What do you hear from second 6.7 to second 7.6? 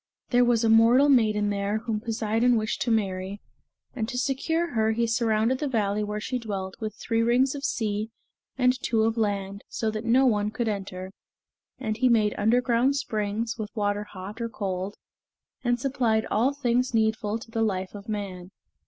with three rings